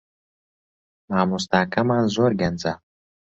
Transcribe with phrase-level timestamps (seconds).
[1.09, 2.73] مامۆستاکەمان زۆر گەنجە